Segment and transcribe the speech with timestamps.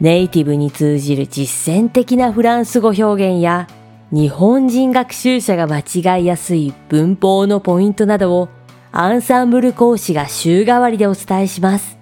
[0.00, 3.68] ネイティブに通じる実践的なフランス語表現や
[4.10, 8.48] 日本人学習者が間違いやすい文法のポイントなどを
[8.92, 11.98] アンサンブル講師が週替わりでお伝えします。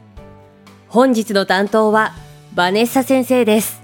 [0.88, 2.12] 本日の担当は
[2.54, 3.82] バネッサ先生です。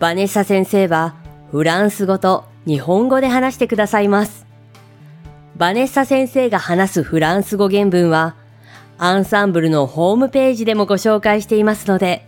[0.00, 1.14] バネッサ先生は
[1.52, 4.46] フランス語と日本語で話してくださいます。
[5.56, 8.34] バネッサ先生が話すフランス語原文は
[8.98, 12.26] アンサンブルのホームページでもご紹介していますので、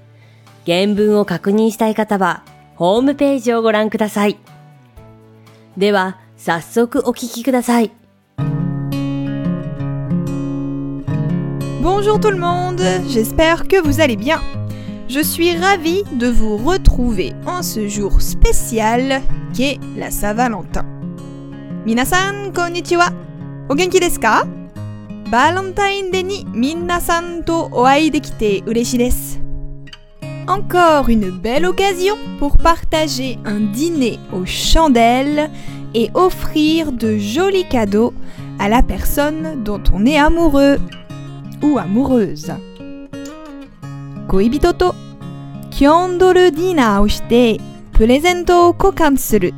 [0.67, 2.44] 原文を確認したい方は
[2.76, 4.38] ホームページをご覧ください。
[5.77, 7.92] では、早速お聞きください。
[11.81, 14.42] Bonjour tout le monde, j'espère que vous allez bien.
[15.08, 19.22] Je suis ravie de vous retrouver en ce jour spécial
[19.53, 20.86] qu'est la Saint-Valentin.
[21.86, 23.09] Minasan konnichiwa.
[23.69, 24.47] O genki desu ka?
[25.30, 29.44] Valentine Day ni minasan to oai dekite ureshi desu.
[30.48, 35.50] encore une belle occasion pour partager un dîner aux chandelles
[35.94, 38.14] et offrir de jolis cadeaux
[38.58, 40.78] à la personne dont on est amoureux
[41.62, 42.52] ou amoureuse.
[44.28, 44.92] Koibito to
[46.54, 47.60] dina ou shite
[47.92, 49.52] presento kokan suru.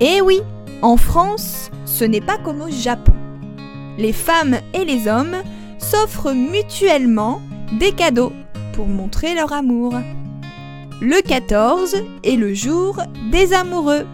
[0.00, 0.40] Eh oui,
[0.82, 3.12] en France, ce n'est pas comme au Japon.
[3.96, 5.36] Les femmes et les hommes
[5.83, 7.41] s'offrent mutuellement
[7.79, 8.33] des cadeaux
[8.73, 9.93] pour montrer leur amour.
[11.01, 14.05] Le 14 est le jour des amoureux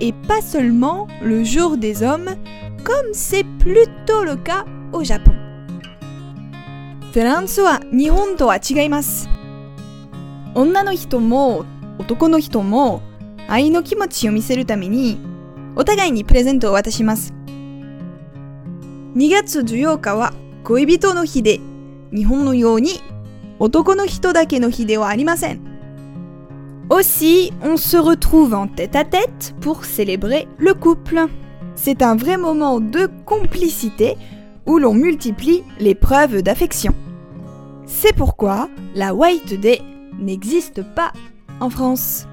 [0.00, 2.36] et pas seulement le jour des hommes
[2.84, 5.32] comme c'est plutôt le cas au Japon.
[7.12, 9.28] フランスは日本とは違います。
[10.54, 11.66] 女の人も
[11.98, 13.02] 男の人も
[13.48, 15.18] 愛の気持ちを見せるために
[15.76, 17.34] お互いにプレゼントを渡します。
[19.14, 20.32] 2月14日は
[20.66, 21.60] 恋人の日で
[22.14, 23.00] 日本のように
[23.58, 25.72] 男の人だけの日ではありません。
[26.88, 31.28] Aussi, on se retrouve en tête à tête pour célébrer le couple.
[31.74, 34.16] C'est un vrai moment de complicité
[34.66, 36.94] où l'on multiplie les preuves d'affection.
[37.86, 39.80] C'est pourquoi la White Day
[40.18, 41.12] n'existe pas
[41.60, 42.26] en France.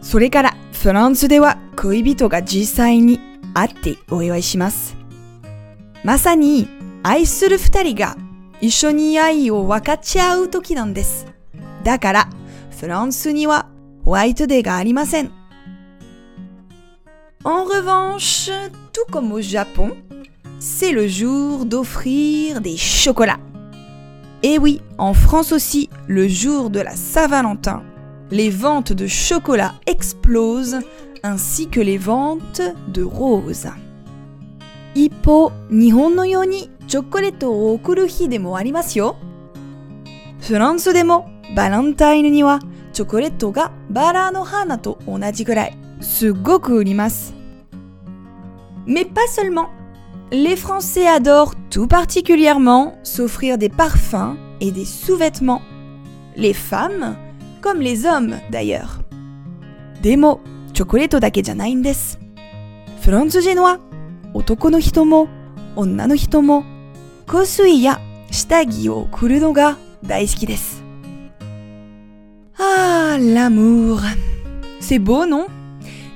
[0.00, 3.20] それからフランスでは恋人が実際に
[3.52, 4.96] 会ってお祝いします。
[6.04, 6.68] まさに
[7.02, 8.16] 愛する二人が
[8.60, 11.26] 一緒に愛を分かち合う時なんです。
[11.84, 12.28] だから
[12.78, 13.68] フランスには
[14.04, 15.30] ホワイトデーがありません。
[17.44, 18.50] En revanche,
[18.92, 19.96] tout comme au Japon,
[20.58, 23.40] c'est le jour d'offrir des chocolats.
[24.42, 27.82] Et oui, en France aussi, le jour de la Saint-Valentin,
[28.30, 30.80] les ventes de chocolat explosent,
[31.22, 33.68] ainsi que les ventes de roses.
[34.94, 39.16] 一方、日本のように チョコレートを贈る日でもありますよ。
[40.40, 42.60] フランスでもバレンタインには
[42.92, 47.34] チョコレートがバラの花と同じぐらいすごく売ります。
[48.86, 49.68] Mais pas seulement.
[50.30, 55.60] Les Français adorent tout particulièrement s'offrir des parfums et des sous-vêtements.
[56.36, 57.16] Les femmes,
[57.60, 59.00] comme les hommes d'ailleurs.
[60.02, 60.40] でも、
[60.72, 62.18] チョコレートだけじゃないんです。
[63.02, 63.80] フランス人は
[64.34, 65.28] 男の人も
[65.76, 66.64] 女の人も
[67.33, 67.99] 香水や
[68.29, 70.83] 下着を贈るのが大好きです。
[72.59, 74.01] Ah, l'amour.
[74.79, 75.47] C'est beau, non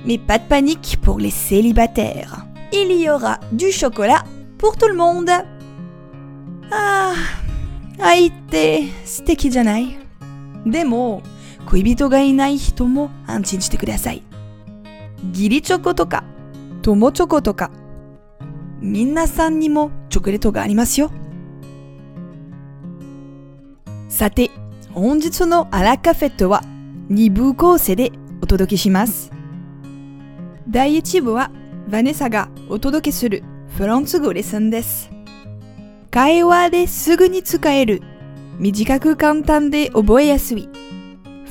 [0.06, 2.46] Mais pas de panique pour les célibataires.
[2.72, 4.26] Il y aura du chocolat
[4.60, 5.32] pour tout le monde.
[6.72, 7.16] Ah,
[8.00, 9.98] 愛って素敵じゃない
[10.68, 11.24] でも、
[11.66, 12.86] 恋人がいない人
[18.82, 21.12] 皆さんにもチョコレートがありますよ。
[24.10, 24.52] さて、
[24.92, 26.64] 本日のアラカフェットは
[27.10, 29.32] 2部構成でお届けします。
[30.70, 31.52] 第1部は
[31.90, 33.44] ヴァネサがお届けする
[33.78, 35.10] フランス語レッスンです。
[36.12, 38.02] 会話ですぐに使える
[38.60, 40.68] 短く簡単で覚えやすい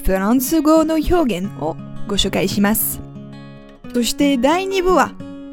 [0.05, 1.76] フランス語の表現を
[2.08, 3.00] ご紹介します。
[3.94, 5.12] そして第2部は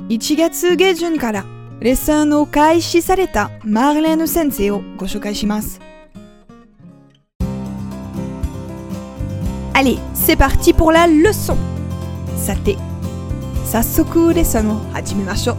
[0.10, 1.46] 1月下旬から
[1.81, 5.81] レッスンを開始されたマーレーヌ先生をご紹介します。
[9.75, 11.57] Allez, c'est parti pour la leçon.
[12.37, 12.77] Sate,
[13.65, 15.55] sassoku lesson o hajimemashou.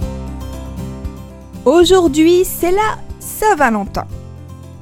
[1.64, 4.06] Aujourd'hui, c'est la Saint-Valentin.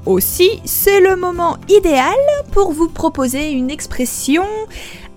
[0.07, 2.15] Aussi, c'est le moment idéal
[2.51, 4.45] pour vous proposer une expression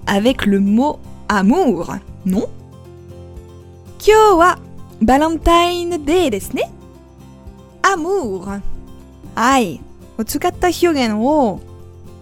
[0.07, 1.95] avec le mot amour,
[2.27, 2.49] non
[5.00, 6.64] Kyo wa Valentine Day desu ne?
[7.84, 8.62] Amour.
[9.36, 9.80] Ai,
[10.18, 11.60] o tsukatta hyogen o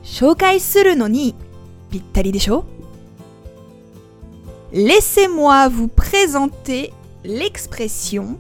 [0.04, 1.34] shoukai suru no ni
[1.90, 2.66] pittari desho
[4.74, 6.92] Laissez-moi vous présenter
[7.24, 8.38] l'expression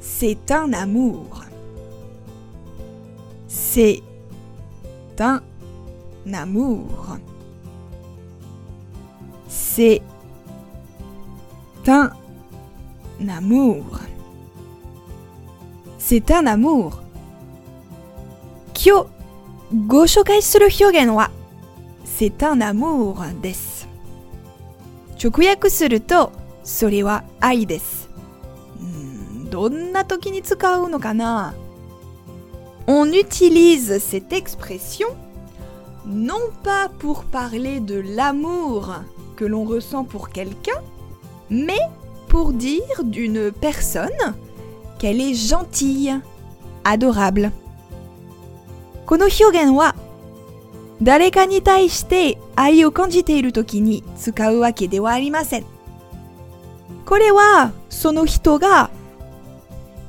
[0.00, 1.44] c'est un amour.
[3.48, 4.02] C'est
[5.18, 5.40] un
[6.32, 7.16] amour.
[9.48, 10.02] C'est
[11.86, 12.23] un amour
[13.28, 13.84] amour.
[15.98, 17.00] C'est un amour.
[18.74, 19.06] Kyo
[19.72, 21.28] goshokai suru hyogen wa
[22.04, 23.86] c'est un amour des.
[25.18, 26.30] Chokuyaku suru to
[26.62, 28.06] sore wa ai des.
[28.78, 31.54] Hmm, donna toki ni tsukau no kana?
[32.86, 35.08] On utilise cette expression
[36.06, 38.92] non pas pour parler de l'amour
[39.36, 40.80] que l'on ressent pour quelqu'un,
[41.50, 41.80] mais
[42.33, 44.35] pour dire d'une personne
[44.97, 46.19] qu'elle est gentille,
[46.83, 47.51] adorable.
[49.05, 49.95] この表現は
[51.01, 55.65] 誰かに対して愛を感じている時に使うわけではありません。
[57.05, 58.91] これはその人が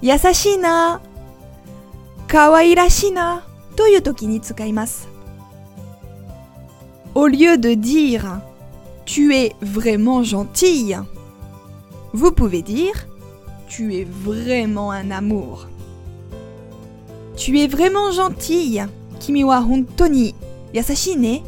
[0.03, 1.01] 優しいな、
[2.29, 3.45] 可愛らしいな
[3.77, 5.09] という時に使います。
[7.15, 8.41] Au lieu de dire
[9.05, 11.03] tu es vraiment gentille,
[12.15, 13.07] vous pouvez dire
[13.69, 15.69] tu es vraiment un amour.
[17.37, 18.87] Tu es vraiment gentille.
[19.21, 20.35] 君は本当に
[20.73, 21.43] 優しいね。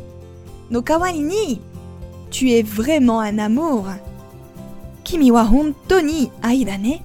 [0.70, 1.60] の代わりに
[2.30, 3.98] Tu es vraiment un amour.
[5.04, 7.04] 君は本当に愛だね。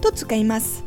[0.00, 0.84] と使います。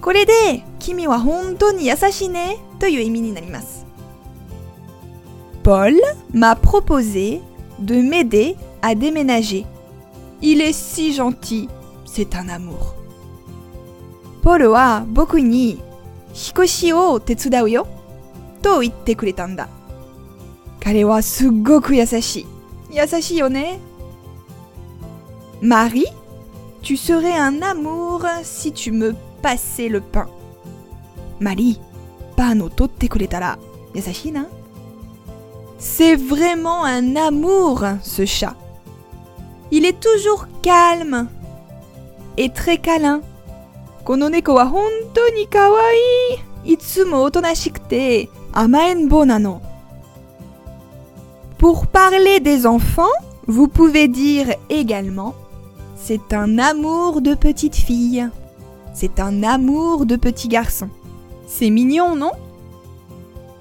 [0.00, 3.86] これで君は本当に優しいねという意味になります。
[5.62, 6.00] Paul
[6.32, 7.40] m'a proposé
[7.78, 9.66] de m'aider à déménager.
[10.45, 11.69] Il est si gentil,
[12.03, 12.95] c'est un amour.
[14.41, 15.77] Paul wa boku ni
[16.33, 17.85] hikoshi o tetsudau yo
[18.61, 19.69] to itte kureta nda.
[20.81, 22.45] Kare wa sugoku yasashi.
[22.91, 23.79] Yasashi yo ne?
[25.61, 26.11] Marie,
[26.81, 30.27] tu serais un amour si tu me passais le pain.
[31.39, 31.79] Marie,
[32.35, 33.55] pan o totte kuretara
[33.95, 34.43] yasashi na?
[35.79, 38.55] C'est vraiment un amour, ce chat.
[39.72, 41.28] Il est toujours calme
[42.36, 43.22] et très câlin.
[44.04, 45.96] この猫は本当に可愛
[46.64, 46.72] い。
[46.72, 49.60] いつもおとなしくて甘えん坊なの。
[51.58, 53.10] Pour parler des enfants,
[53.46, 55.34] vous pouvez dire également
[55.96, 58.28] c'est un amour de petite fille.
[58.94, 60.88] C'est un amour de petit garçon.
[61.46, 62.32] C'est mignon, non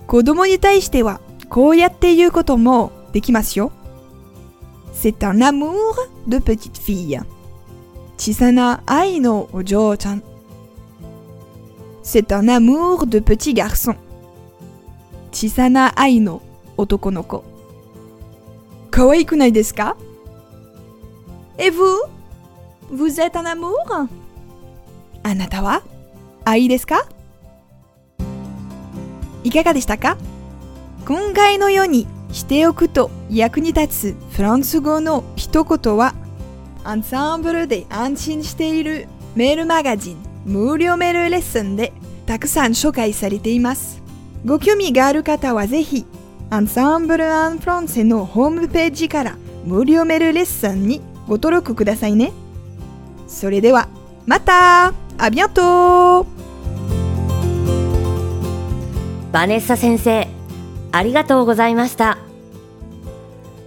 [0.07, 1.19] 子供に対しては
[1.49, 3.71] こうやって言うこともできますよ。
[5.01, 5.95] C'est un amour
[6.27, 7.19] de petite fille.
[8.17, 10.23] 小さな愛のお嬢ちゃん。
[12.03, 13.95] C'est un amour de petit garçon.
[15.31, 16.41] 小さな愛の
[16.77, 17.43] 男の子。
[18.89, 19.95] 可愛くないですか
[21.59, 21.83] Et vous
[22.91, 24.07] Vous êtes un amour
[25.23, 25.83] あなたは
[26.45, 27.07] 愛ですか
[29.43, 30.17] いかがでしたか
[31.05, 36.14] 今回のように しておくと役に立つフランス語の一言は
[36.82, 41.92] アンサンブルで安心しているメールマガジン無料メールレッスンで
[42.26, 44.02] たくさん紹介されています。
[44.44, 46.04] ご興味がある方はぜひ
[46.50, 52.32] アンサンブル・アン・フランセのホームページから無料メールレッスンにご登録くださいね。
[53.28, 53.88] それでは
[54.26, 56.26] またあビアント
[59.30, 60.28] バネッサ先生、
[60.92, 62.18] ありがとうございました。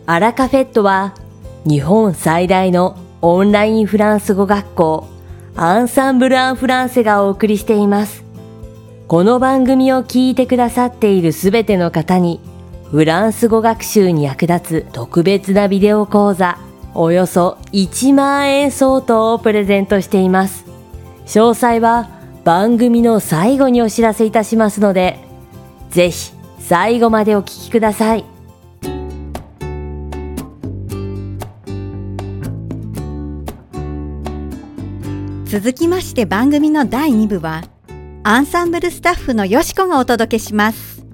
[0.05, 1.15] アラカフェットは
[1.65, 5.07] 日本最大のオンラインフランス語学校
[5.55, 8.23] アンサンブル・アン・フランセがお送りしています。
[9.07, 12.39] この番組を聞いてくださっているすべての方に
[12.91, 16.57] フランス語学習に役立つ特別なビデオ講座
[16.93, 20.65] およそ1万円相当をプレゼントしています。
[21.25, 22.09] 詳細は
[22.43, 25.19] 番組の最後にお知らせいたしますので、
[25.89, 26.34] ぜひ
[26.67, 28.25] 最後までお聞きください。
[35.45, 37.63] 続きまして番組の第2部は
[38.23, 41.05] アンサンブルスタッフのよしこがお届けします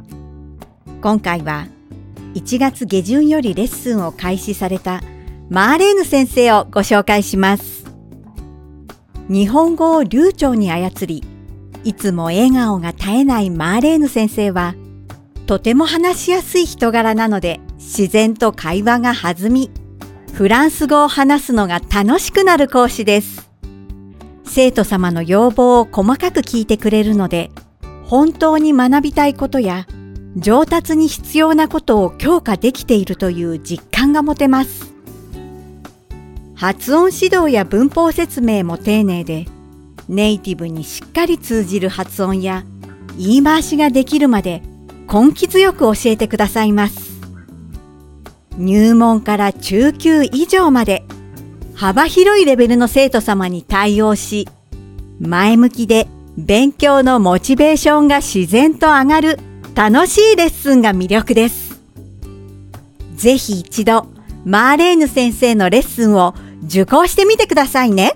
[1.01, 1.67] 今回は
[2.33, 5.01] 1月下旬よりレッスンを開始された
[5.49, 7.83] マーレーヌ先生をご紹介します。
[9.27, 11.25] 日本語を流暢に操り、
[11.83, 14.75] いつも笑顔が絶えないマーレーヌ先生は、
[15.51, 19.69] とても話しやすい人柄なので自然と会話が弾み、
[20.31, 23.49] フランス語を話すのが楽しくなる講師です。
[24.45, 27.51] 生徒様の要望を細かく聞いてくれるので、
[28.05, 29.87] 本当に学びたいことや
[30.37, 34.93] 上達に必要なことを強化できているという実感が持てます。
[36.55, 39.47] 発音指導や文法説明も丁寧で、
[40.07, 42.63] ネイティブにしっかり通じる発音や
[43.17, 44.63] 言い回しができるまで
[45.11, 47.19] 根気強く教えてくださいます。
[48.57, 51.03] 入門から中級以上まで
[51.75, 54.47] 幅広いレベルの生徒様に対応し、
[55.19, 59.39] 前向きで勉強のモチベーションが自然と上がる
[59.75, 61.81] 楽しいレッスンが魅力です。
[63.15, 64.07] ぜひ一度、
[64.45, 68.15] マーレーヌ先生のレッスンを受講してみてくださいね。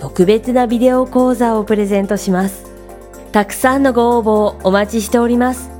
[0.00, 2.64] 特別なビデオ講座をプレゼントします。
[3.32, 5.70] たくさんのご応募をお待ちしております。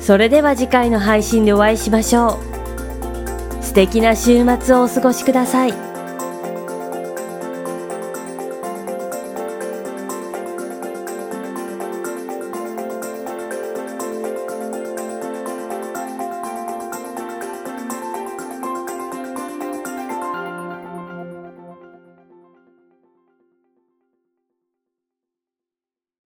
[0.00, 2.40] それでは次回の配信でお会いしましょ
[3.60, 3.64] う。
[3.64, 5.89] 素敵な週末をお過ごしください。